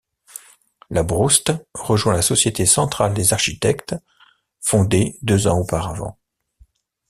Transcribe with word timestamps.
Labrouste 0.89 1.51
rejoint 1.75 2.15
la 2.15 2.23
Société 2.23 2.65
centrale 2.65 3.13
des 3.13 3.33
architectes, 3.33 3.93
fondée 4.59 5.15
deux 5.21 5.45
ans 5.45 5.59
auparavant. 5.59 6.17